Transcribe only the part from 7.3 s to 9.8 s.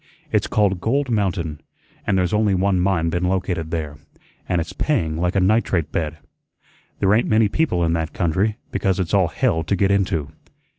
people in that country, because it's all hell to